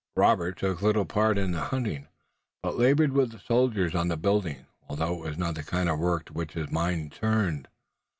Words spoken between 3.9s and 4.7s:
on the building,